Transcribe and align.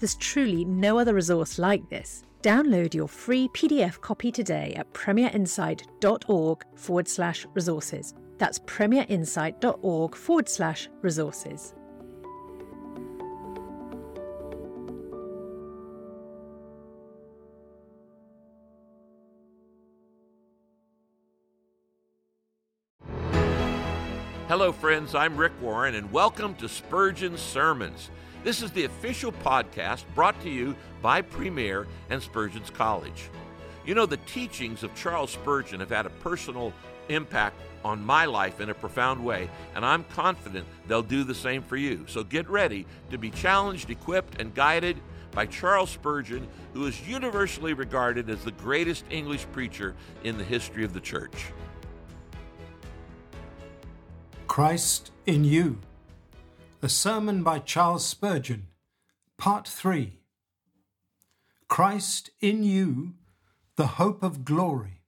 There's 0.00 0.16
truly 0.16 0.64
no 0.64 0.98
other 0.98 1.14
resource 1.14 1.58
like 1.58 1.88
this. 1.88 2.24
Download 2.42 2.92
your 2.92 3.08
free 3.08 3.48
PDF 3.48 4.00
copy 4.00 4.30
today 4.30 4.74
at 4.76 4.92
premierinsight.org 4.92 6.64
forward 6.74 7.08
slash 7.08 7.46
resources. 7.54 8.14
That's 8.38 8.58
premierinsight.org 8.58 10.14
forward 10.14 10.48
slash 10.48 10.88
resources. 11.00 11.74
Hello, 24.48 24.70
friends. 24.70 25.14
I'm 25.14 25.36
Rick 25.38 25.52
Warren, 25.62 25.94
and 25.94 26.12
welcome 26.12 26.54
to 26.56 26.68
Spurgeon 26.68 27.38
Sermons. 27.38 28.10
This 28.44 28.60
is 28.60 28.70
the 28.72 28.84
official 28.84 29.32
podcast 29.32 30.04
brought 30.14 30.38
to 30.42 30.50
you 30.50 30.76
by 31.00 31.22
Premier 31.22 31.86
and 32.10 32.22
Spurgeon's 32.22 32.68
College. 32.68 33.30
You 33.86 33.94
know, 33.94 34.04
the 34.04 34.18
teachings 34.18 34.82
of 34.82 34.94
Charles 34.94 35.30
Spurgeon 35.30 35.80
have 35.80 35.88
had 35.88 36.04
a 36.04 36.10
personal 36.10 36.74
impact 37.08 37.58
on 37.86 38.04
my 38.04 38.26
life 38.26 38.60
in 38.60 38.68
a 38.68 38.74
profound 38.74 39.24
way, 39.24 39.48
and 39.74 39.82
I'm 39.82 40.04
confident 40.04 40.66
they'll 40.86 41.02
do 41.02 41.24
the 41.24 41.34
same 41.34 41.62
for 41.62 41.78
you. 41.78 42.04
So 42.06 42.22
get 42.22 42.46
ready 42.50 42.84
to 43.10 43.16
be 43.16 43.30
challenged, 43.30 43.88
equipped, 43.88 44.38
and 44.38 44.54
guided 44.54 45.00
by 45.30 45.46
Charles 45.46 45.88
Spurgeon, 45.88 46.46
who 46.74 46.84
is 46.86 47.08
universally 47.08 47.72
regarded 47.72 48.28
as 48.28 48.44
the 48.44 48.52
greatest 48.52 49.06
English 49.08 49.46
preacher 49.52 49.94
in 50.22 50.36
the 50.36 50.44
history 50.44 50.84
of 50.84 50.92
the 50.92 51.00
church. 51.00 51.46
Christ 54.46 55.12
in 55.24 55.44
You. 55.44 55.78
A 56.84 56.88
sermon 56.90 57.42
by 57.42 57.60
Charles 57.60 58.04
Spurgeon, 58.04 58.66
Part 59.38 59.66
3. 59.66 60.18
Christ 61.66 62.28
in 62.42 62.62
you, 62.62 63.14
the 63.76 63.86
hope 63.96 64.22
of 64.22 64.44
glory. 64.44 65.00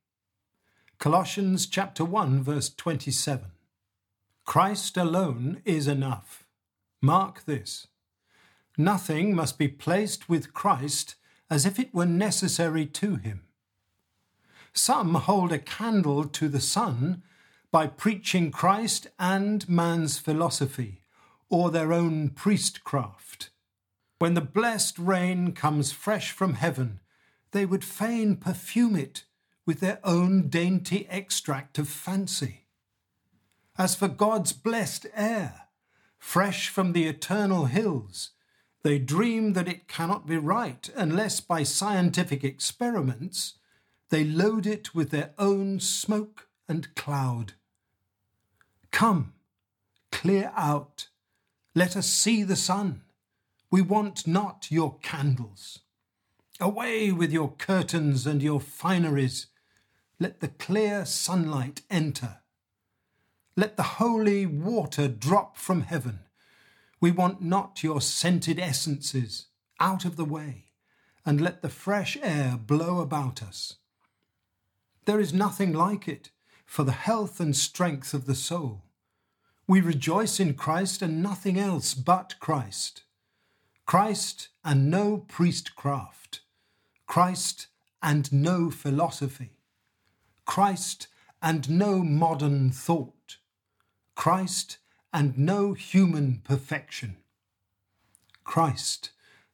Colossians 0.98 1.66
chapter 1.66 2.02
1 2.02 2.42
verse 2.42 2.70
27. 2.70 3.50
Christ 4.46 4.96
alone 4.96 5.60
is 5.66 5.86
enough. 5.86 6.46
Mark 7.02 7.44
this. 7.44 7.88
Nothing 8.78 9.34
must 9.34 9.58
be 9.58 9.68
placed 9.68 10.30
with 10.30 10.54
Christ 10.54 11.16
as 11.50 11.66
if 11.66 11.78
it 11.78 11.92
were 11.92 12.06
necessary 12.06 12.86
to 12.86 13.16
him. 13.16 13.42
Some 14.72 15.14
hold 15.16 15.52
a 15.52 15.58
candle 15.58 16.24
to 16.24 16.48
the 16.48 16.62
sun 16.62 17.22
by 17.70 17.86
preaching 17.86 18.50
Christ 18.50 19.08
and 19.18 19.68
man's 19.68 20.16
philosophy 20.16 21.02
or 21.48 21.70
their 21.70 21.92
own 21.92 22.30
priestcraft. 22.30 23.50
When 24.18 24.34
the 24.34 24.40
blessed 24.40 24.98
rain 24.98 25.52
comes 25.52 25.92
fresh 25.92 26.30
from 26.32 26.54
heaven, 26.54 27.00
they 27.52 27.66
would 27.66 27.84
fain 27.84 28.36
perfume 28.36 28.96
it 28.96 29.24
with 29.64 29.80
their 29.80 30.00
own 30.04 30.48
dainty 30.48 31.06
extract 31.10 31.78
of 31.78 31.88
fancy. 31.88 32.66
As 33.78 33.94
for 33.94 34.08
God's 34.08 34.52
blessed 34.52 35.06
air, 35.14 35.68
fresh 36.18 36.68
from 36.68 36.92
the 36.92 37.06
eternal 37.06 37.66
hills, 37.66 38.30
they 38.82 38.98
dream 38.98 39.52
that 39.52 39.68
it 39.68 39.88
cannot 39.88 40.26
be 40.26 40.36
right 40.36 40.88
unless 40.94 41.40
by 41.40 41.62
scientific 41.62 42.44
experiments 42.44 43.54
they 44.10 44.24
load 44.24 44.66
it 44.66 44.94
with 44.94 45.10
their 45.10 45.32
own 45.38 45.80
smoke 45.80 46.48
and 46.68 46.94
cloud. 46.94 47.54
Come, 48.92 49.34
clear 50.12 50.52
out 50.56 51.08
let 51.76 51.94
us 51.94 52.06
see 52.06 52.42
the 52.42 52.56
sun. 52.56 53.02
We 53.70 53.82
want 53.82 54.26
not 54.26 54.68
your 54.70 54.96
candles. 55.02 55.80
Away 56.58 57.12
with 57.12 57.30
your 57.30 57.52
curtains 57.52 58.26
and 58.26 58.42
your 58.42 58.60
fineries. 58.60 59.48
Let 60.18 60.40
the 60.40 60.48
clear 60.48 61.04
sunlight 61.04 61.82
enter. 61.90 62.38
Let 63.56 63.76
the 63.76 63.82
holy 64.00 64.46
water 64.46 65.06
drop 65.06 65.58
from 65.58 65.82
heaven. 65.82 66.20
We 66.98 67.10
want 67.10 67.42
not 67.42 67.82
your 67.82 68.00
scented 68.00 68.58
essences. 68.58 69.48
Out 69.78 70.06
of 70.06 70.16
the 70.16 70.24
way, 70.24 70.68
and 71.26 71.38
let 71.38 71.60
the 71.60 71.68
fresh 71.68 72.16
air 72.22 72.56
blow 72.56 73.00
about 73.00 73.42
us. 73.42 73.74
There 75.04 75.20
is 75.20 75.34
nothing 75.34 75.74
like 75.74 76.08
it 76.08 76.30
for 76.64 76.84
the 76.84 76.92
health 76.92 77.38
and 77.38 77.54
strength 77.54 78.14
of 78.14 78.24
the 78.24 78.34
soul. 78.34 78.85
We 79.68 79.80
rejoice 79.80 80.38
in 80.38 80.54
Christ 80.54 81.02
and 81.02 81.22
nothing 81.22 81.58
else 81.58 81.94
but 81.94 82.34
Christ. 82.38 83.02
Christ 83.84 84.48
and 84.64 84.90
no 84.90 85.24
priestcraft. 85.28 86.40
Christ 87.06 87.66
and 88.02 88.32
no 88.32 88.70
philosophy. 88.70 89.58
Christ 90.44 91.08
and 91.42 91.68
no 91.68 92.02
modern 92.02 92.70
thought. 92.70 93.38
Christ 94.14 94.78
and 95.12 95.36
no 95.36 95.72
human 95.72 96.40
perfection. 96.44 97.16
Christ, 98.44 99.10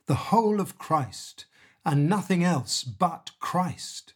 the 0.07 0.15
whole 0.15 0.61
of 0.61 0.79
Christ, 0.79 1.47
and 1.85 2.09
nothing 2.09 2.45
else 2.45 2.85
but 2.85 3.31
Christ. 3.39 4.13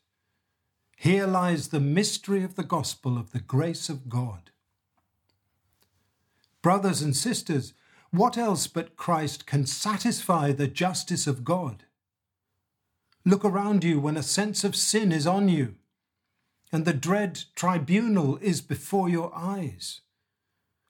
Here 0.97 1.27
lies 1.27 1.69
the 1.69 1.81
mystery 1.81 2.43
of 2.43 2.57
the 2.57 2.63
gospel 2.63 3.17
of 3.17 3.33
the 3.33 3.41
grace 3.41 3.89
of 3.89 4.09
God. 4.09 4.51
Brothers 6.67 7.01
and 7.01 7.15
sisters, 7.15 7.75
what 8.11 8.37
else 8.37 8.67
but 8.67 8.97
Christ 8.97 9.47
can 9.47 9.67
satisfy 9.67 10.51
the 10.51 10.67
justice 10.67 11.29
of 11.29 11.45
God? 11.45 11.85
Look 13.25 13.45
around 13.45 13.85
you 13.85 14.01
when 14.01 14.17
a 14.17 14.23
sense 14.25 14.65
of 14.65 14.75
sin 14.75 15.13
is 15.13 15.29
on 15.29 15.49
you, 15.49 15.77
and 16.73 16.85
the 16.85 16.93
dread 16.93 17.45
tribunal 17.55 18.37
is 18.39 18.61
before 18.63 19.09
your 19.09 19.31
eyes. 19.33 20.01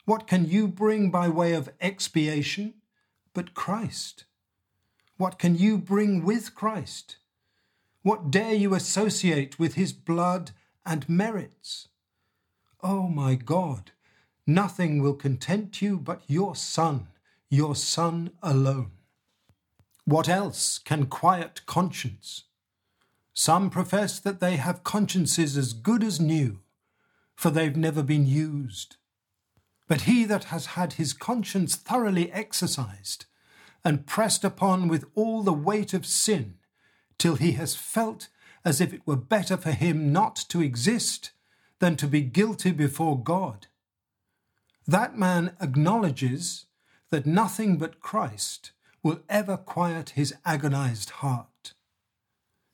What 0.06 0.26
can 0.26 0.48
you 0.48 0.66
bring 0.66 1.10
by 1.10 1.28
way 1.28 1.52
of 1.52 1.68
expiation 1.78 2.72
but 3.34 3.52
Christ? 3.52 4.24
What 5.18 5.38
can 5.38 5.56
you 5.56 5.76
bring 5.76 6.24
with 6.24 6.54
Christ? 6.54 7.16
What 8.00 8.30
dare 8.30 8.54
you 8.54 8.72
associate 8.72 9.58
with 9.58 9.74
his 9.74 9.92
blood 9.92 10.52
and 10.86 11.06
merits? 11.06 11.88
Oh 12.82 13.08
my 13.08 13.34
God, 13.34 13.90
Nothing 14.46 15.02
will 15.02 15.14
content 15.14 15.82
you 15.82 15.98
but 15.98 16.22
your 16.28 16.54
Son, 16.54 17.08
your 17.50 17.74
Son 17.74 18.30
alone. 18.42 18.92
What 20.04 20.28
else 20.28 20.78
can 20.78 21.06
quiet 21.06 21.62
conscience? 21.66 22.44
Some 23.34 23.70
profess 23.70 24.20
that 24.20 24.38
they 24.38 24.54
have 24.54 24.84
consciences 24.84 25.56
as 25.56 25.72
good 25.72 26.04
as 26.04 26.20
new, 26.20 26.60
for 27.34 27.50
they've 27.50 27.76
never 27.76 28.04
been 28.04 28.24
used. 28.24 28.96
But 29.88 30.02
he 30.02 30.24
that 30.26 30.44
has 30.44 30.66
had 30.66 30.92
his 30.92 31.12
conscience 31.12 31.74
thoroughly 31.74 32.30
exercised, 32.30 33.26
and 33.84 34.06
pressed 34.06 34.44
upon 34.44 34.86
with 34.86 35.06
all 35.16 35.42
the 35.42 35.52
weight 35.52 35.92
of 35.92 36.06
sin, 36.06 36.54
till 37.18 37.34
he 37.34 37.52
has 37.52 37.74
felt 37.74 38.28
as 38.64 38.80
if 38.80 38.94
it 38.94 39.06
were 39.06 39.16
better 39.16 39.56
for 39.56 39.72
him 39.72 40.12
not 40.12 40.36
to 40.48 40.62
exist 40.62 41.32
than 41.80 41.96
to 41.96 42.06
be 42.06 42.20
guilty 42.20 42.70
before 42.70 43.20
God, 43.20 43.66
that 44.86 45.18
man 45.18 45.56
acknowledges 45.60 46.66
that 47.10 47.26
nothing 47.26 47.76
but 47.76 48.00
Christ 48.00 48.72
will 49.02 49.20
ever 49.28 49.56
quiet 49.56 50.10
his 50.10 50.34
agonized 50.44 51.10
heart. 51.10 51.74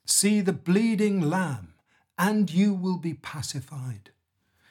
See 0.07 0.41
the 0.41 0.53
bleeding 0.53 1.21
lamb, 1.21 1.75
and 2.19 2.51
you 2.51 2.75
will 2.75 2.99
be 2.99 3.15
pacified. 3.15 4.11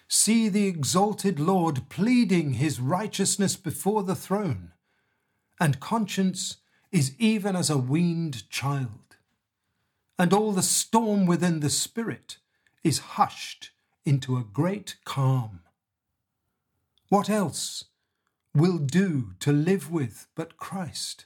See 0.07 0.49
the 0.49 0.67
exalted 0.67 1.39
Lord 1.39 1.89
pleading 1.89 2.53
his 2.53 2.79
righteousness 2.79 3.55
before 3.55 4.03
the 4.03 4.15
throne, 4.15 4.73
and 5.59 5.79
conscience 5.79 6.57
is 6.91 7.15
even 7.17 7.55
as 7.55 7.69
a 7.69 7.77
weaned 7.77 8.49
child. 8.49 9.15
And 10.19 10.33
all 10.33 10.51
the 10.51 10.61
storm 10.61 11.25
within 11.25 11.61
the 11.61 11.69
spirit 11.69 12.37
is 12.83 12.99
hushed 12.99 13.71
into 14.05 14.37
a 14.37 14.43
great 14.43 14.97
calm. 15.05 15.61
What 17.11 17.29
else 17.29 17.83
will 18.55 18.77
do 18.77 19.33
to 19.41 19.51
live 19.51 19.91
with 19.91 20.27
but 20.33 20.55
Christ? 20.55 21.25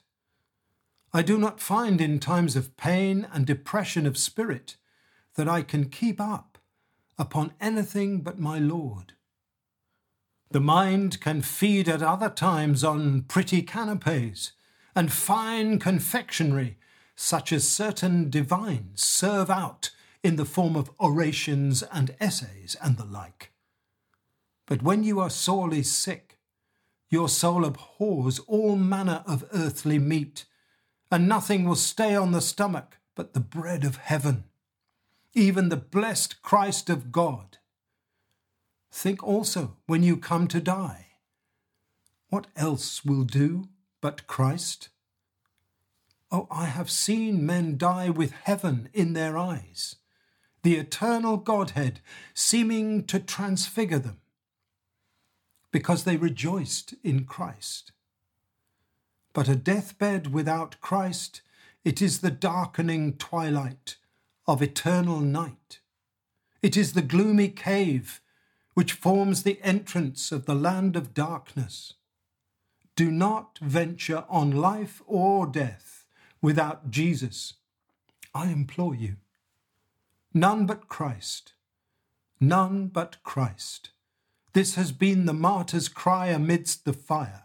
I 1.13 1.21
do 1.21 1.37
not 1.37 1.61
find 1.61 2.01
in 2.01 2.19
times 2.19 2.55
of 2.55 2.75
pain 2.75 3.27
and 3.31 3.45
depression 3.45 4.07
of 4.07 4.17
spirit 4.17 4.77
that 5.35 5.47
I 5.47 5.61
can 5.61 5.91
keep 5.91 6.19
up 6.19 6.57
upon 7.19 7.53
anything 7.61 8.21
but 8.21 8.39
my 8.39 8.57
Lord. 8.57 9.13
The 10.49 10.59
mind 10.59 11.21
can 11.21 11.43
feed 11.43 11.87
at 11.87 12.01
other 12.01 12.29
times 12.29 12.83
on 12.83 13.21
pretty 13.21 13.61
canapes 13.61 14.53
and 14.95 15.13
fine 15.13 15.77
confectionery, 15.77 16.79
such 17.15 17.53
as 17.53 17.69
certain 17.69 18.31
divines 18.31 19.03
serve 19.03 19.51
out 19.51 19.91
in 20.23 20.35
the 20.35 20.45
form 20.45 20.75
of 20.75 20.89
orations 20.99 21.83
and 21.83 22.15
essays 22.19 22.75
and 22.81 22.97
the 22.97 23.05
like. 23.05 23.51
But 24.65 24.81
when 24.81 25.03
you 25.03 25.19
are 25.19 25.29
sorely 25.29 25.83
sick, 25.83 26.39
your 27.09 27.29
soul 27.29 27.65
abhors 27.65 28.39
all 28.39 28.75
manner 28.75 29.23
of 29.27 29.45
earthly 29.53 29.99
meat, 29.99 30.45
and 31.11 31.27
nothing 31.27 31.65
will 31.65 31.75
stay 31.75 32.15
on 32.15 32.31
the 32.31 32.41
stomach 32.41 32.97
but 33.13 33.33
the 33.33 33.39
bread 33.39 33.85
of 33.85 33.97
heaven, 33.97 34.45
even 35.33 35.69
the 35.69 35.77
blessed 35.77 36.41
Christ 36.41 36.89
of 36.89 37.11
God. 37.11 37.59
Think 38.91 39.23
also 39.23 39.77
when 39.85 40.03
you 40.03 40.17
come 40.17 40.47
to 40.47 40.59
die, 40.59 41.07
what 42.29 42.47
else 42.55 43.05
will 43.05 43.23
do 43.23 43.69
but 44.01 44.25
Christ? 44.25 44.89
Oh, 46.31 46.47
I 46.49 46.65
have 46.65 46.89
seen 46.89 47.45
men 47.45 47.77
die 47.77 48.09
with 48.09 48.31
heaven 48.31 48.89
in 48.93 49.13
their 49.13 49.37
eyes, 49.37 49.97
the 50.63 50.75
eternal 50.75 51.37
Godhead 51.37 52.01
seeming 52.33 53.05
to 53.05 53.19
transfigure 53.19 53.99
them 53.99 54.21
because 55.75 56.05
they 56.05 56.15
rejoiced 56.15 56.93
in 57.03 57.25
Christ. 57.25 57.91
But 59.33 59.49
a 59.49 59.57
deathbed 59.57 60.31
without 60.31 60.79
Christ, 60.79 61.41
it 61.83 62.01
is 62.01 62.21
the 62.21 62.31
darkening 62.31 63.17
twilight 63.17 63.97
of 64.47 64.61
eternal 64.61 65.19
night. 65.19 65.81
It 66.61 66.77
is 66.77 66.93
the 66.93 67.01
gloomy 67.01 67.49
cave 67.49 68.21
which 68.73 68.93
forms 68.93 69.43
the 69.43 69.59
entrance 69.63 70.31
of 70.31 70.45
the 70.45 70.55
land 70.55 70.95
of 70.95 71.13
darkness. 71.13 71.95
Do 72.95 73.11
not 73.11 73.59
venture 73.61 74.23
on 74.29 74.51
life 74.51 75.01
or 75.05 75.45
death 75.45 76.05
without 76.41 76.89
Jesus. 76.89 77.55
I 78.33 78.47
implore 78.47 78.95
you. 78.95 79.17
None 80.33 80.67
but 80.67 80.87
Christ. 80.87 81.51
None 82.39 82.87
but 82.87 83.21
Christ. 83.23 83.89
This 84.55 84.75
has 84.75 84.93
been 84.93 85.25
the 85.25 85.33
martyr's 85.33 85.89
cry 85.89 86.27
amidst 86.27 86.85
the 86.85 86.93
fire. 86.93 87.43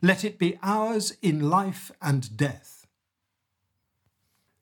Let 0.00 0.24
it 0.24 0.38
be 0.38 0.58
ours 0.62 1.14
in 1.20 1.50
life 1.50 1.90
and 2.00 2.34
death. 2.38 2.86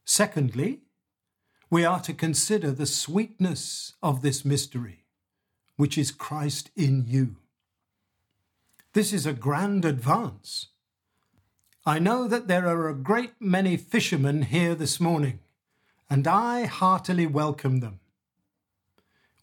Secondly, 0.05 0.81
we 1.71 1.85
are 1.85 2.01
to 2.01 2.13
consider 2.13 2.73
the 2.73 2.87
sweetness 2.87 3.93
of 4.03 4.21
this 4.21 4.45
mystery, 4.45 5.05
which 5.77 5.97
is 5.97 6.11
Christ 6.11 6.71
in 6.75 7.05
you. 7.07 7.37
This 8.93 9.13
is 9.13 9.25
a 9.25 9.33
grand 9.33 9.85
advance. 9.85 10.71
I 11.85 12.01
know 12.01 12.27
that 12.27 12.49
there 12.49 12.67
are 12.67 12.89
a 12.89 12.95
great 12.95 13.35
many 13.39 13.77
fishermen 13.77 14.43
here 14.43 14.75
this 14.75 14.99
morning, 14.99 15.39
and 16.11 16.27
I 16.27 16.65
heartily 16.65 17.29
welcome 17.29 17.79
them. 17.79 18.01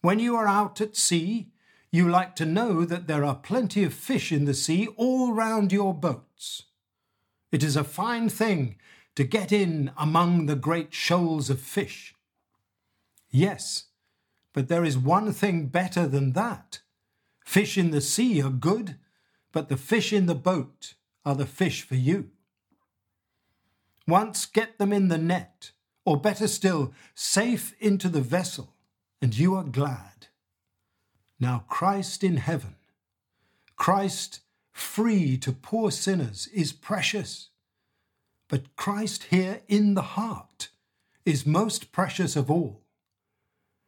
When 0.02 0.18
you 0.18 0.36
are 0.36 0.46
out 0.46 0.82
at 0.82 0.94
sea, 0.94 1.48
you 1.94 2.10
like 2.10 2.34
to 2.34 2.44
know 2.44 2.84
that 2.84 3.06
there 3.06 3.24
are 3.24 3.36
plenty 3.36 3.84
of 3.84 3.94
fish 3.94 4.32
in 4.32 4.46
the 4.46 4.52
sea 4.52 4.88
all 4.96 5.32
round 5.32 5.70
your 5.70 5.94
boats. 5.94 6.64
It 7.52 7.62
is 7.62 7.76
a 7.76 7.84
fine 7.84 8.28
thing 8.28 8.78
to 9.14 9.22
get 9.22 9.52
in 9.52 9.92
among 9.96 10.46
the 10.46 10.56
great 10.56 10.92
shoals 10.92 11.50
of 11.50 11.60
fish. 11.60 12.12
Yes, 13.30 13.84
but 14.52 14.66
there 14.66 14.84
is 14.84 14.98
one 14.98 15.32
thing 15.32 15.66
better 15.66 16.08
than 16.08 16.32
that. 16.32 16.80
Fish 17.44 17.78
in 17.78 17.92
the 17.92 18.00
sea 18.00 18.42
are 18.42 18.50
good, 18.50 18.96
but 19.52 19.68
the 19.68 19.76
fish 19.76 20.12
in 20.12 20.26
the 20.26 20.34
boat 20.34 20.94
are 21.24 21.36
the 21.36 21.46
fish 21.46 21.82
for 21.82 21.94
you. 21.94 22.30
Once 24.04 24.46
get 24.46 24.78
them 24.78 24.92
in 24.92 25.06
the 25.06 25.18
net, 25.18 25.70
or 26.04 26.20
better 26.20 26.48
still, 26.48 26.92
safe 27.14 27.72
into 27.78 28.08
the 28.08 28.20
vessel, 28.20 28.74
and 29.22 29.38
you 29.38 29.54
are 29.54 29.62
glad. 29.62 30.26
Now, 31.38 31.64
Christ 31.68 32.22
in 32.22 32.36
heaven, 32.36 32.76
Christ 33.76 34.40
free 34.72 35.36
to 35.38 35.52
poor 35.52 35.90
sinners, 35.90 36.48
is 36.52 36.72
precious. 36.72 37.50
But 38.48 38.76
Christ 38.76 39.24
here 39.24 39.60
in 39.68 39.94
the 39.94 40.02
heart 40.02 40.68
is 41.24 41.46
most 41.46 41.92
precious 41.92 42.36
of 42.36 42.50
all. 42.50 42.82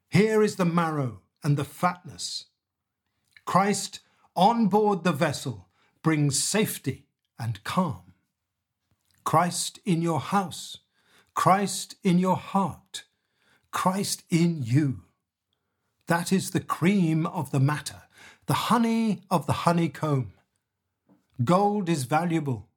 Here 0.09 0.43
is 0.43 0.57
the 0.57 0.65
marrow 0.65 1.21
and 1.43 1.57
the 1.57 1.65
fatness. 1.65 2.47
Christ 3.45 4.01
on 4.35 4.67
board 4.67 5.05
the 5.05 5.13
vessel 5.13 5.69
brings 6.03 6.43
safety 6.43 7.07
and 7.39 7.63
calm. 7.65 8.13
Christ 9.25 9.81
in 9.85 10.03
your 10.03 10.21
house, 10.21 10.79
Christ 11.35 11.97
in 12.03 12.19
your 12.19 12.37
heart, 12.37 13.05
Christ 13.73 14.23
in 14.31 14.63
you. 14.63 15.03
That 16.07 16.33
is 16.33 16.51
the 16.51 16.61
cream 16.61 17.27
of 17.27 17.51
the 17.51 17.61
matter, 17.61 18.03
the 18.47 18.55
honey 18.55 19.23
of 19.31 19.47
the 19.47 19.65
honeycomb. 19.65 20.33
Gold 21.43 21.89
is 21.89 22.05
valuable, 22.05 22.69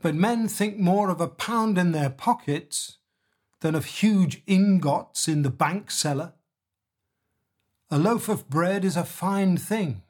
but 0.00 0.14
men 0.14 0.48
think 0.48 0.78
more 0.78 1.10
of 1.10 1.20
a 1.20 1.28
pound 1.28 1.76
in 1.76 1.92
their 1.92 2.10
pockets 2.10 2.96
than 3.60 3.74
of 3.74 3.84
huge 3.84 4.42
ingots 4.46 5.28
in 5.28 5.42
the 5.42 5.50
bank 5.50 5.90
cellar. 5.90 6.32
A 7.90 7.98
loaf 7.98 8.28
of 8.28 8.48
bread 8.48 8.84
is 8.84 8.96
a 8.96 9.04
fine 9.04 9.56
thing, 9.56 10.02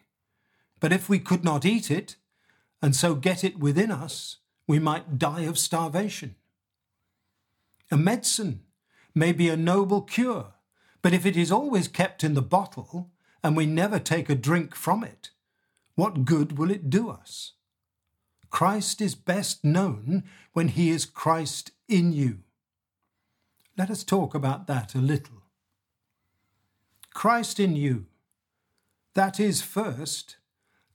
but 0.81 0.93
if 0.93 1.09
we 1.09 1.19
could 1.19 1.45
not 1.45 1.65
eat 1.65 1.91
it, 1.91 2.17
and 2.81 2.95
so 2.95 3.15
get 3.15 3.43
it 3.43 3.59
within 3.59 3.91
us, 3.91 4.37
we 4.67 4.79
might 4.79 5.19
die 5.19 5.43
of 5.43 5.59
starvation. 5.59 6.37
A 7.91 7.97
medicine 7.97 8.61
may 9.15 9.33
be 9.33 9.49
a 9.49 9.57
noble 9.57 10.03
cure, 10.03 10.55
but 11.03 11.13
if 11.13 11.25
it 11.25 11.37
is 11.37 11.53
always 11.53 11.89
kept 11.89 12.25
in 12.25 12.35
the 12.35 12.43
bottle 12.43 13.11
and 13.43 13.57
we 13.57 13.67
never 13.67 13.99
take 13.99 14.29
a 14.29 14.35
drink 14.35 14.75
from 14.75 15.05
it, 15.05 15.31
what 15.95 16.25
good 16.25 16.59
will 16.59 16.71
it 16.71 16.91
do 16.91 17.11
us? 17.11 17.53
Christ 18.51 19.01
is 19.01 19.15
best 19.15 19.65
known 19.65 20.25
when 20.53 20.69
he 20.69 20.91
is 20.91 21.05
Christ 21.05 21.73
in 21.89 22.13
you. 22.13 22.39
Let 23.77 23.91
us 23.91 24.03
talk 24.03 24.35
about 24.35 24.67
that 24.67 24.95
a 24.95 24.99
little. 24.99 25.43
Christ 27.15 27.61
in 27.61 27.77
you. 27.77 28.07
That 29.15 29.41
is, 29.41 29.63
first, 29.63 30.37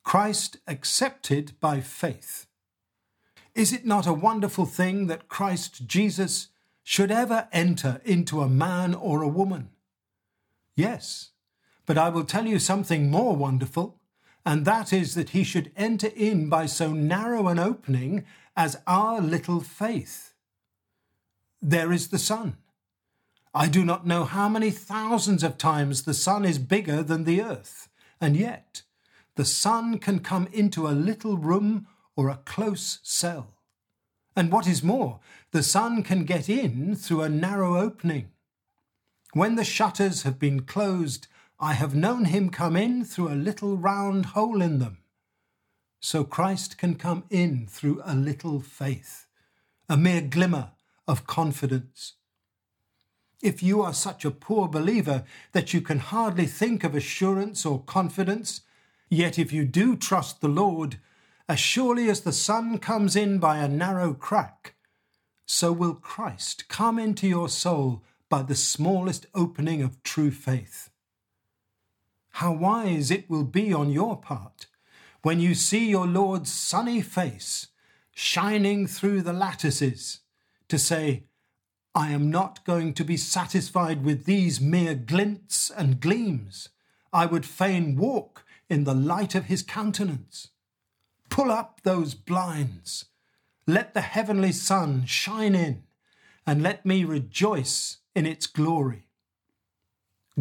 Christ 0.03 0.57
accepted 0.67 1.53
by 1.59 1.81
faith. 1.81 2.45
Is 3.55 3.71
it 3.71 3.85
not 3.85 4.07
a 4.07 4.13
wonderful 4.13 4.65
thing 4.65 5.07
that 5.07 5.29
Christ 5.29 5.85
Jesus 5.85 6.49
should 6.83 7.11
ever 7.11 7.47
enter 7.51 8.01
into 8.03 8.41
a 8.41 8.49
man 8.49 8.93
or 8.93 9.21
a 9.21 9.27
woman? 9.27 9.69
Yes, 10.75 11.31
but 11.85 11.97
I 11.97 12.09
will 12.09 12.23
tell 12.23 12.45
you 12.45 12.59
something 12.59 13.11
more 13.11 13.35
wonderful, 13.35 13.99
and 14.45 14.65
that 14.65 14.91
is 14.91 15.15
that 15.15 15.29
he 15.29 15.43
should 15.43 15.71
enter 15.75 16.09
in 16.15 16.49
by 16.49 16.65
so 16.65 16.91
narrow 16.93 17.47
an 17.47 17.59
opening 17.59 18.25
as 18.55 18.81
our 18.87 19.21
little 19.21 19.61
faith. 19.61 20.33
There 21.61 21.91
is 21.91 22.09
the 22.09 22.19
sun. 22.19 22.57
I 23.53 23.67
do 23.67 23.85
not 23.85 24.07
know 24.07 24.23
how 24.23 24.49
many 24.49 24.71
thousands 24.71 25.43
of 25.43 25.57
times 25.57 26.03
the 26.03 26.13
sun 26.13 26.43
is 26.43 26.57
bigger 26.57 27.03
than 27.03 27.23
the 27.23 27.41
earth, 27.41 27.87
and 28.19 28.35
yet 28.35 28.81
the 29.35 29.45
sun 29.45 29.99
can 29.99 30.19
come 30.19 30.47
into 30.51 30.87
a 30.87 30.89
little 30.91 31.37
room 31.37 31.87
or 32.15 32.29
a 32.29 32.39
close 32.45 32.99
cell. 33.03 33.53
And 34.35 34.51
what 34.51 34.67
is 34.67 34.81
more, 34.81 35.19
the 35.51 35.63
sun 35.63 36.01
can 36.01 36.25
get 36.25 36.49
in 36.49 36.95
through 36.95 37.21
a 37.21 37.29
narrow 37.29 37.77
opening. 37.77 38.32
When 39.33 39.55
the 39.55 39.65
shutters 39.65 40.21
have 40.21 40.37
been 40.37 40.61
closed, 40.61 41.25
I 41.59 41.73
have 41.73 41.95
known 41.95 42.25
him 42.25 42.51
come 42.51 42.75
in 42.75 43.03
through 43.03 43.29
a 43.29 43.35
little 43.35 43.75
round 43.75 44.27
hole 44.27 44.61
in 44.61 44.77
them. 44.77 44.99
So 45.99 46.23
Christ 46.23 46.77
can 46.77 46.93
come 46.95 47.23
in 47.31 47.65
through 47.65 47.99
a 48.05 48.13
little 48.13 48.59
faith, 48.59 49.25
a 49.89 49.97
mere 49.97 50.21
glimmer 50.21 50.73
of 51.07 51.25
confidence. 51.25 52.13
If 53.41 53.63
you 53.63 53.81
are 53.81 53.93
such 53.93 54.23
a 54.23 54.29
poor 54.29 54.67
believer 54.67 55.23
that 55.51 55.73
you 55.73 55.81
can 55.81 55.97
hardly 55.97 56.45
think 56.45 56.83
of 56.83 56.93
assurance 56.93 57.65
or 57.65 57.81
confidence, 57.81 58.61
yet 59.09 59.39
if 59.39 59.51
you 59.51 59.65
do 59.65 59.95
trust 59.95 60.41
the 60.41 60.47
Lord, 60.47 60.99
as 61.49 61.59
surely 61.59 62.07
as 62.07 62.21
the 62.21 62.31
sun 62.31 62.77
comes 62.77 63.15
in 63.15 63.39
by 63.39 63.57
a 63.57 63.67
narrow 63.67 64.13
crack, 64.13 64.75
so 65.47 65.71
will 65.71 65.95
Christ 65.95 66.69
come 66.69 66.99
into 66.99 67.27
your 67.27 67.49
soul 67.49 68.03
by 68.29 68.41
the 68.41 68.55
smallest 68.55 69.25
opening 69.33 69.81
of 69.81 70.01
true 70.03 70.31
faith. 70.31 70.89
How 72.31 72.51
wise 72.51 73.11
it 73.11 73.29
will 73.29 73.43
be 73.43 73.71
on 73.71 73.91
your 73.91 74.17
part 74.17 74.67
when 75.21 75.39
you 75.39 75.55
see 75.55 75.89
your 75.89 76.07
Lord's 76.07 76.51
sunny 76.51 77.01
face 77.01 77.67
shining 78.11 78.87
through 78.87 79.21
the 79.21 79.33
lattices 79.33 80.21
to 80.67 80.77
say, 80.79 81.23
I 81.95 82.09
am 82.09 82.31
not 82.31 82.65
going 82.65 82.93
to 82.95 83.03
be 83.03 83.17
satisfied 83.17 84.03
with 84.03 84.25
these 84.25 84.59
mere 84.59 84.95
glints 84.95 85.69
and 85.69 85.99
gleams. 85.99 86.69
I 87.11 87.27
would 87.27 87.45
fain 87.45 87.95
walk 87.95 88.43
in 88.67 88.83
the 88.83 88.95
light 88.95 89.35
of 89.35 89.45
his 89.45 89.61
countenance. 89.61 90.49
Pull 91.29 91.51
up 91.51 91.81
those 91.83 92.15
blinds. 92.15 93.05
Let 93.67 93.93
the 93.93 94.01
heavenly 94.01 94.51
sun 94.51 95.05
shine 95.05 95.55
in, 95.55 95.83
and 96.45 96.63
let 96.63 96.85
me 96.85 97.05
rejoice 97.05 97.97
in 98.15 98.25
its 98.25 98.47
glory. 98.47 99.07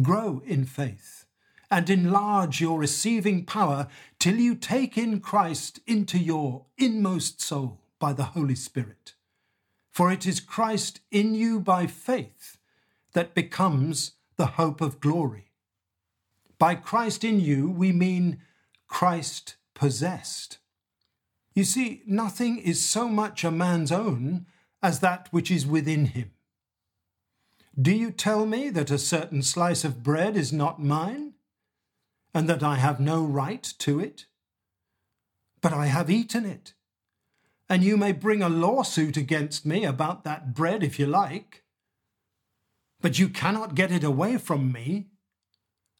Grow 0.01 0.41
in 0.45 0.65
faith 0.65 1.25
and 1.69 1.89
enlarge 1.89 2.61
your 2.61 2.79
receiving 2.79 3.45
power 3.45 3.87
till 4.19 4.35
you 4.35 4.55
take 4.55 4.97
in 4.97 5.19
Christ 5.19 5.79
into 5.87 6.17
your 6.17 6.65
inmost 6.77 7.41
soul 7.41 7.81
by 7.99 8.13
the 8.13 8.25
Holy 8.35 8.55
Spirit. 8.55 9.13
For 9.91 10.11
it 10.11 10.25
is 10.25 10.39
Christ 10.39 10.99
in 11.11 11.35
you 11.35 11.59
by 11.59 11.87
faith 11.87 12.57
that 13.13 13.33
becomes 13.33 14.13
the 14.37 14.47
hope 14.57 14.81
of 14.81 14.99
glory. 14.99 15.51
By 16.59 16.75
Christ 16.75 17.23
in 17.23 17.39
you, 17.39 17.69
we 17.69 17.91
mean 17.91 18.39
Christ 18.87 19.55
possessed. 19.73 20.59
You 21.55 21.63
see, 21.63 22.01
nothing 22.05 22.57
is 22.57 22.87
so 22.87 23.07
much 23.07 23.43
a 23.43 23.51
man's 23.51 23.91
own 23.91 24.45
as 24.81 24.99
that 24.99 25.27
which 25.31 25.49
is 25.49 25.65
within 25.65 26.05
him. 26.05 26.32
Do 27.79 27.91
you 27.91 28.11
tell 28.11 28.45
me 28.45 28.69
that 28.69 28.91
a 28.91 28.99
certain 28.99 29.41
slice 29.41 29.83
of 29.83 30.03
bread 30.03 30.37
is 30.37 30.53
not 30.53 30.79
mine, 30.79 31.33
and 32.31 32.47
that 32.47 32.61
I 32.61 32.75
have 32.75 32.99
no 32.99 33.23
right 33.23 33.63
to 33.79 33.99
it? 33.99 34.27
But 35.59 35.73
I 35.73 35.87
have 35.87 36.09
eaten 36.09 36.45
it, 36.45 36.73
and 37.67 37.83
you 37.83 37.97
may 37.97 38.11
bring 38.11 38.43
a 38.43 38.49
lawsuit 38.49 39.17
against 39.17 39.65
me 39.65 39.85
about 39.85 40.23
that 40.23 40.53
bread 40.53 40.83
if 40.83 40.99
you 40.99 41.07
like. 41.07 41.63
But 43.01 43.17
you 43.17 43.27
cannot 43.27 43.73
get 43.73 43.91
it 43.91 44.03
away 44.03 44.37
from 44.37 44.71
me. 44.71 45.07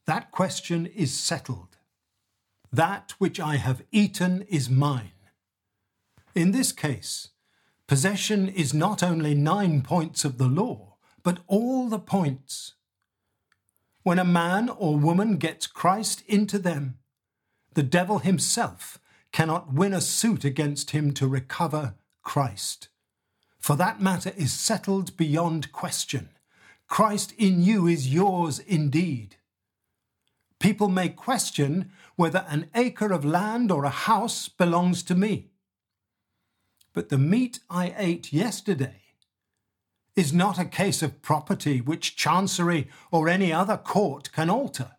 That 0.06 0.30
question 0.30 0.86
is 0.86 1.18
settled. 1.18 1.76
That 2.72 3.14
which 3.18 3.40
I 3.40 3.56
have 3.56 3.82
eaten 3.90 4.42
is 4.42 4.70
mine. 4.70 5.10
In 6.36 6.52
this 6.52 6.70
case, 6.70 7.30
possession 7.88 8.48
is 8.48 8.72
not 8.72 9.02
only 9.02 9.34
nine 9.34 9.82
points 9.82 10.24
of 10.24 10.38
the 10.38 10.48
law, 10.48 10.93
but 11.24 11.38
all 11.48 11.88
the 11.88 11.98
points. 11.98 12.74
When 14.04 14.18
a 14.18 14.24
man 14.24 14.68
or 14.68 14.96
woman 14.96 15.38
gets 15.38 15.66
Christ 15.66 16.22
into 16.28 16.58
them, 16.58 16.98
the 17.72 17.82
devil 17.82 18.18
himself 18.18 19.00
cannot 19.32 19.72
win 19.72 19.94
a 19.94 20.00
suit 20.00 20.44
against 20.44 20.90
him 20.90 21.12
to 21.14 21.26
recover 21.26 21.94
Christ. 22.22 22.88
For 23.58 23.74
that 23.76 24.00
matter 24.00 24.32
is 24.36 24.52
settled 24.52 25.16
beyond 25.16 25.72
question. 25.72 26.28
Christ 26.86 27.32
in 27.38 27.62
you 27.62 27.86
is 27.86 28.12
yours 28.12 28.58
indeed. 28.58 29.36
People 30.60 30.88
may 30.88 31.08
question 31.08 31.90
whether 32.14 32.44
an 32.48 32.68
acre 32.74 33.10
of 33.10 33.24
land 33.24 33.72
or 33.72 33.84
a 33.84 33.90
house 33.90 34.48
belongs 34.48 35.02
to 35.04 35.14
me. 35.14 35.50
But 36.92 37.08
the 37.08 37.18
meat 37.18 37.60
I 37.70 37.94
ate 37.96 38.32
yesterday 38.32 39.03
is 40.16 40.32
not 40.32 40.58
a 40.58 40.64
case 40.64 41.02
of 41.02 41.22
property 41.22 41.80
which 41.80 42.16
Chancery 42.16 42.88
or 43.10 43.28
any 43.28 43.52
other 43.52 43.76
court 43.76 44.30
can 44.32 44.48
alter. 44.48 44.92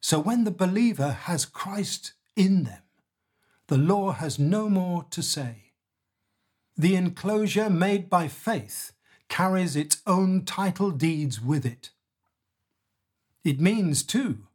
So 0.00 0.18
when 0.20 0.44
the 0.44 0.50
believer 0.50 1.10
has 1.10 1.44
Christ 1.44 2.12
in 2.36 2.64
them, 2.64 2.82
the 3.66 3.78
law 3.78 4.12
has 4.12 4.38
no 4.38 4.68
more 4.68 5.04
to 5.10 5.22
say. 5.22 5.72
The 6.76 6.96
enclosure 6.96 7.68
made 7.68 8.08
by 8.08 8.28
faith 8.28 8.92
carries 9.28 9.76
its 9.76 10.00
own 10.06 10.44
title 10.44 10.90
deeds 10.90 11.40
with 11.40 11.66
it. 11.66 11.90
It 13.44 13.60
means, 13.60 14.02
too, 14.02 14.46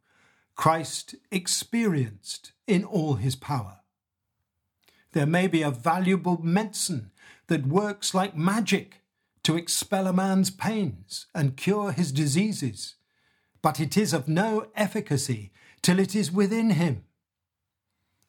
Christ 0.54 1.14
experienced 1.30 2.52
in 2.66 2.84
all 2.84 3.14
his 3.14 3.36
power. 3.36 3.80
There 5.12 5.26
may 5.26 5.46
be 5.46 5.62
a 5.62 5.70
valuable 5.70 6.40
medicine 6.42 7.10
that 7.46 7.66
works 7.66 8.12
like 8.12 8.36
magic 8.36 9.02
to 9.46 9.56
expel 9.56 10.08
a 10.08 10.12
man's 10.12 10.50
pains 10.50 11.26
and 11.32 11.56
cure 11.56 11.92
his 11.92 12.10
diseases, 12.10 12.96
but 13.62 13.78
it 13.78 13.96
is 13.96 14.12
of 14.12 14.26
no 14.26 14.66
efficacy 14.74 15.52
till 15.82 16.00
it 16.00 16.16
is 16.16 16.32
within 16.32 16.70
him. 16.70 17.04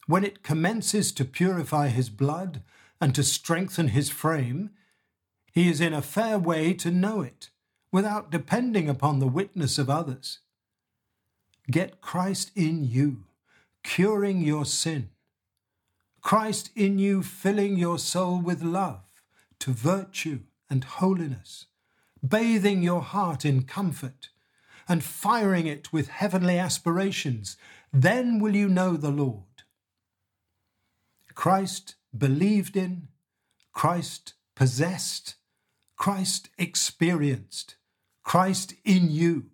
When 0.06 0.22
it 0.22 0.44
commences 0.44 1.10
to 1.10 1.24
purify 1.24 1.88
his 1.88 2.08
blood 2.08 2.62
and 3.00 3.16
to 3.16 3.24
strengthen 3.24 3.88
his 3.88 4.10
frame, 4.10 4.70
he 5.50 5.68
is 5.68 5.80
in 5.80 5.92
a 5.92 6.02
fair 6.02 6.38
way 6.38 6.72
to 6.74 6.92
know 6.92 7.22
it, 7.22 7.50
without 7.90 8.30
depending 8.30 8.88
upon 8.88 9.18
the 9.18 9.26
witness 9.26 9.76
of 9.76 9.90
others. 9.90 10.38
Get 11.68 12.00
Christ 12.00 12.52
in 12.54 12.84
you, 12.84 13.24
curing 13.82 14.42
your 14.42 14.64
sin. 14.64 15.08
Christ 16.20 16.70
in 16.76 17.00
you, 17.00 17.24
filling 17.24 17.76
your 17.76 17.98
soul 17.98 18.40
with 18.40 18.62
love, 18.62 19.02
to 19.58 19.72
virtue, 19.72 20.42
and 20.70 20.84
holiness, 20.84 21.66
bathing 22.26 22.82
your 22.82 23.02
heart 23.02 23.44
in 23.44 23.62
comfort 23.62 24.30
and 24.88 25.04
firing 25.04 25.66
it 25.66 25.92
with 25.92 26.08
heavenly 26.08 26.58
aspirations, 26.58 27.56
then 27.92 28.40
will 28.40 28.56
you 28.56 28.68
know 28.68 28.96
the 28.96 29.10
Lord. 29.10 29.44
Christ 31.34 31.94
believed 32.16 32.76
in, 32.76 33.08
Christ 33.72 34.34
possessed, 34.54 35.36
Christ 35.96 36.48
experienced, 36.58 37.76
Christ 38.22 38.74
in 38.84 39.10
you. 39.10 39.50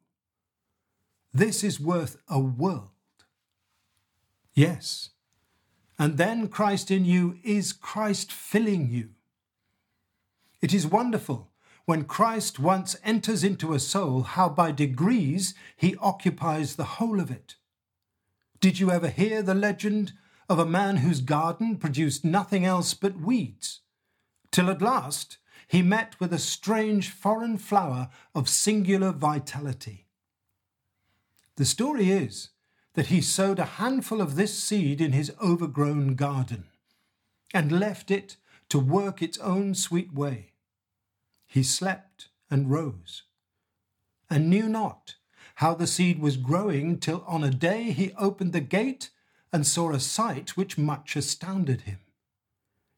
This 1.32 1.64
is 1.64 1.80
worth 1.80 2.16
a 2.28 2.38
world. 2.38 2.90
Yes. 4.54 5.10
And 5.98 6.16
then 6.16 6.48
Christ 6.48 6.90
in 6.90 7.04
you 7.04 7.38
is 7.42 7.72
Christ 7.72 8.32
filling 8.32 8.88
you. 8.90 9.10
It 10.64 10.72
is 10.72 10.86
wonderful 10.86 11.50
when 11.84 12.06
Christ 12.06 12.58
once 12.58 12.96
enters 13.04 13.44
into 13.44 13.74
a 13.74 13.78
soul, 13.78 14.22
how 14.22 14.48
by 14.48 14.72
degrees 14.72 15.52
he 15.76 15.94
occupies 15.96 16.76
the 16.76 16.96
whole 16.96 17.20
of 17.20 17.30
it. 17.30 17.56
Did 18.60 18.78
you 18.78 18.90
ever 18.90 19.08
hear 19.08 19.42
the 19.42 19.54
legend 19.54 20.14
of 20.48 20.58
a 20.58 20.64
man 20.64 20.96
whose 20.96 21.20
garden 21.20 21.76
produced 21.76 22.24
nothing 22.24 22.64
else 22.64 22.94
but 22.94 23.20
weeds, 23.20 23.82
till 24.50 24.70
at 24.70 24.80
last 24.80 25.36
he 25.68 25.82
met 25.82 26.18
with 26.18 26.32
a 26.32 26.38
strange 26.38 27.10
foreign 27.10 27.58
flower 27.58 28.08
of 28.34 28.48
singular 28.48 29.12
vitality? 29.12 30.06
The 31.56 31.66
story 31.66 32.10
is 32.10 32.52
that 32.94 33.08
he 33.08 33.20
sowed 33.20 33.58
a 33.58 33.76
handful 33.76 34.22
of 34.22 34.34
this 34.34 34.58
seed 34.58 35.02
in 35.02 35.12
his 35.12 35.30
overgrown 35.42 36.14
garden 36.14 36.68
and 37.52 37.70
left 37.70 38.10
it 38.10 38.38
to 38.70 38.78
work 38.78 39.20
its 39.20 39.36
own 39.40 39.74
sweet 39.74 40.14
way. 40.14 40.52
He 41.54 41.62
slept 41.62 42.30
and 42.50 42.68
rose, 42.68 43.22
and 44.28 44.50
knew 44.50 44.68
not 44.68 45.14
how 45.54 45.76
the 45.76 45.86
seed 45.86 46.18
was 46.18 46.36
growing 46.36 46.98
till 46.98 47.22
on 47.28 47.44
a 47.44 47.50
day 47.50 47.92
he 47.92 48.12
opened 48.14 48.52
the 48.52 48.60
gate 48.60 49.10
and 49.52 49.64
saw 49.64 49.92
a 49.92 50.00
sight 50.00 50.56
which 50.56 50.76
much 50.76 51.14
astounded 51.14 51.82
him. 51.82 52.00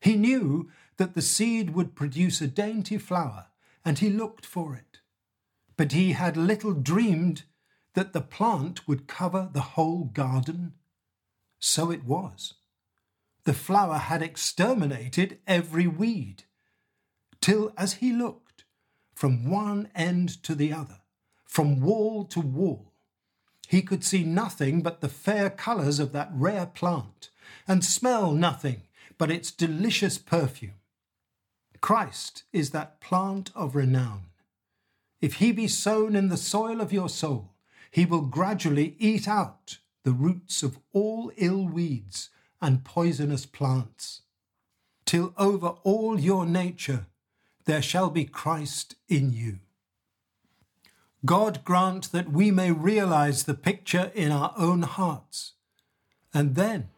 He 0.00 0.16
knew 0.16 0.70
that 0.96 1.12
the 1.12 1.20
seed 1.20 1.74
would 1.74 1.94
produce 1.94 2.40
a 2.40 2.46
dainty 2.46 2.96
flower, 2.96 3.48
and 3.84 3.98
he 3.98 4.08
looked 4.08 4.46
for 4.46 4.74
it. 4.74 5.00
But 5.76 5.92
he 5.92 6.12
had 6.12 6.38
little 6.38 6.72
dreamed 6.72 7.42
that 7.92 8.14
the 8.14 8.22
plant 8.22 8.88
would 8.88 9.06
cover 9.06 9.50
the 9.52 9.76
whole 9.76 10.04
garden. 10.04 10.72
So 11.58 11.90
it 11.90 12.04
was. 12.04 12.54
The 13.44 13.52
flower 13.52 13.98
had 13.98 14.22
exterminated 14.22 15.40
every 15.46 15.86
weed, 15.86 16.44
till 17.42 17.74
as 17.76 17.94
he 18.00 18.14
looked, 18.14 18.45
from 19.16 19.48
one 19.50 19.88
end 19.94 20.42
to 20.42 20.54
the 20.54 20.74
other, 20.74 20.98
from 21.46 21.80
wall 21.80 22.22
to 22.22 22.38
wall. 22.38 22.92
He 23.66 23.80
could 23.80 24.04
see 24.04 24.22
nothing 24.22 24.82
but 24.82 25.00
the 25.00 25.08
fair 25.08 25.48
colours 25.48 25.98
of 25.98 26.12
that 26.12 26.28
rare 26.34 26.66
plant, 26.66 27.30
and 27.66 27.82
smell 27.82 28.32
nothing 28.32 28.82
but 29.16 29.30
its 29.30 29.50
delicious 29.50 30.18
perfume. 30.18 30.74
Christ 31.80 32.42
is 32.52 32.70
that 32.70 33.00
plant 33.00 33.50
of 33.54 33.74
renown. 33.74 34.26
If 35.22 35.34
he 35.34 35.50
be 35.50 35.66
sown 35.66 36.14
in 36.14 36.28
the 36.28 36.36
soil 36.36 36.82
of 36.82 36.92
your 36.92 37.08
soul, 37.08 37.54
he 37.90 38.04
will 38.04 38.20
gradually 38.20 38.96
eat 38.98 39.26
out 39.26 39.78
the 40.04 40.12
roots 40.12 40.62
of 40.62 40.78
all 40.92 41.32
ill 41.38 41.66
weeds 41.66 42.28
and 42.60 42.84
poisonous 42.84 43.46
plants, 43.46 44.20
till 45.06 45.32
over 45.38 45.68
all 45.84 46.20
your 46.20 46.44
nature 46.44 47.06
there 47.66 47.82
shall 47.82 48.10
be 48.10 48.24
Christ 48.24 48.94
in 49.08 49.32
you. 49.32 49.58
God 51.24 51.64
grant 51.64 52.12
that 52.12 52.30
we 52.30 52.50
may 52.50 52.70
realize 52.70 53.44
the 53.44 53.54
picture 53.54 54.12
in 54.14 54.30
our 54.30 54.54
own 54.56 54.82
hearts, 54.82 55.54
and 56.32 56.54
then 56.54 56.88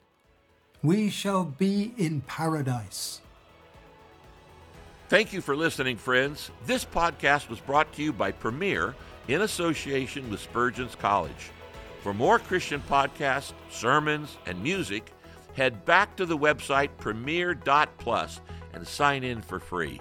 we 0.82 1.08
shall 1.08 1.44
be 1.44 1.94
in 1.96 2.20
paradise. 2.20 3.22
Thank 5.08 5.32
you 5.32 5.40
for 5.40 5.56
listening, 5.56 5.96
friends. 5.96 6.50
This 6.66 6.84
podcast 6.84 7.48
was 7.48 7.60
brought 7.60 7.90
to 7.94 8.02
you 8.02 8.12
by 8.12 8.30
Premier 8.30 8.94
in 9.26 9.40
association 9.40 10.28
with 10.28 10.40
Spurgeon's 10.40 10.94
College. 10.94 11.50
For 12.02 12.12
more 12.12 12.38
Christian 12.38 12.82
podcasts, 12.82 13.54
sermons, 13.70 14.36
and 14.44 14.62
music, 14.62 15.10
head 15.54 15.84
back 15.86 16.14
to 16.16 16.26
the 16.26 16.36
website 16.36 16.90
premier.plus 16.98 18.40
and 18.74 18.86
sign 18.86 19.24
in 19.24 19.40
for 19.40 19.58
free. 19.58 19.98